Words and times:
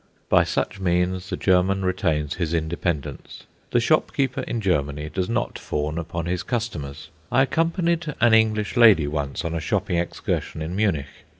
By 0.29 0.45
such 0.45 0.79
means 0.79 1.29
the 1.29 1.37
German 1.37 1.85
retains 1.85 2.33
his 2.33 2.55
independence. 2.55 3.43
The 3.69 3.79
shopkeeper 3.79 4.41
in 4.41 4.59
Germany 4.59 5.09
does 5.13 5.29
not 5.29 5.59
fawn 5.59 5.99
upon 5.99 6.25
his 6.25 6.41
customers. 6.41 7.09
I 7.31 7.43
accompanied 7.43 8.11
an 8.19 8.33
English 8.33 8.75
lady 8.75 9.05
once 9.05 9.45
on 9.45 9.53
a 9.53 9.59
shopping 9.59 9.99
excursion 9.99 10.59
in 10.63 10.75
Munich. 10.75 11.05